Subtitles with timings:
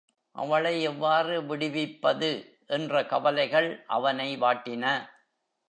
[0.35, 2.31] அவளை எவ்வாறு விடுவிப்பது?
[2.67, 3.83] என்ற கவலைகள்
[3.87, 4.85] அவனை வாட்டின.